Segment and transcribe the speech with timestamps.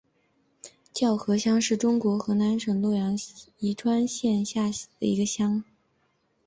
[0.91, 5.63] 叫河乡是中国河南省洛阳市栾川县下辖的一个乡。